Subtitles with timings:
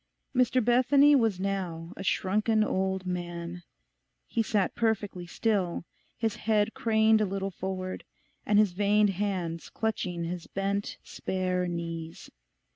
[0.35, 3.61] Mr Bethany was now a shrunken old man;
[4.27, 5.85] he sat perfectly still,
[6.17, 8.03] his head craned a little forward,
[8.43, 12.31] and his veined hands clutching his bent, spare knees.